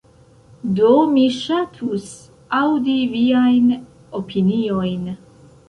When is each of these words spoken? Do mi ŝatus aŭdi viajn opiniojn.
Do 0.79 0.93
mi 1.11 1.25
ŝatus 1.35 2.09
aŭdi 2.61 2.97
viajn 3.13 3.71
opiniojn. 4.25 5.09